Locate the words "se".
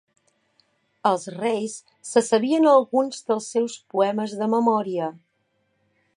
2.13-2.23